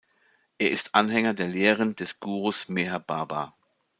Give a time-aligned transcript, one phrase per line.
[0.57, 3.53] Er ist Anhänger der Lehren des Gurus Meher Baba.